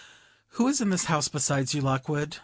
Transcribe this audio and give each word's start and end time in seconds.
"Who 0.57 0.67
is 0.67 0.81
in 0.81 0.89
the 0.89 0.97
house 0.97 1.27
besides 1.27 1.75
you, 1.75 1.81
Lockwood?" 1.81 2.37